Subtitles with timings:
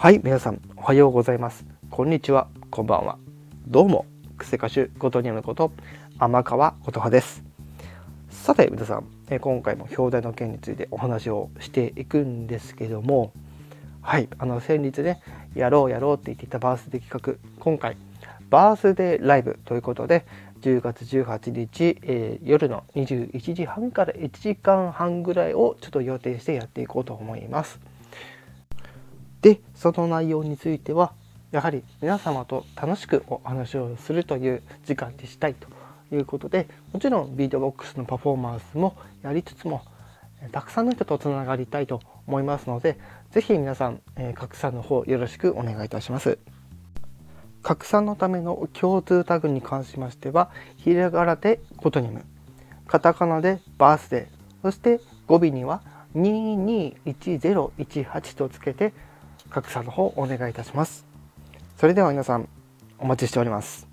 [0.00, 1.66] はい皆さんおはようございます。
[1.90, 3.18] こんにちはこんばんは。
[3.68, 4.06] どうも
[4.38, 5.72] クセ歌手ことにゃむこと
[6.18, 7.44] 天川琴葉です。
[8.30, 9.04] さて皆さん
[9.42, 13.34] 今回も表題の件についてお話をしていくんですけども
[14.00, 15.20] はいあの先日ね
[15.54, 17.98] やろうやろうって言っていたバースデー企画今回
[18.48, 20.24] バースデーライブということで
[20.62, 27.78] 10月18日、えー、夜の21時半から1時間半ぐらいをちょっと予定してやっていこうと思います。
[29.42, 31.12] でその内容については
[31.50, 35.68] やはり皆様と楽しくお話をするという時間にしたいと
[36.14, 39.82] いうことでもちろんビートボックスのパフォーマンスもやりつつも
[40.52, 42.98] たくさんの人とつながりたいと思いますので
[43.30, 46.38] 是非皆さん、えー、拡散の方よろしくお願いいたします。
[47.62, 52.24] 拡散のための共通タグに関しましてはひらがなでコトニム
[52.86, 54.26] カタカナでバースデー
[54.62, 55.82] そして語尾には
[56.14, 58.92] 221018とつけて
[59.50, 61.04] 拡散の方お願いいたします。
[61.78, 62.48] それでは皆さん
[62.98, 63.89] お待ちしております。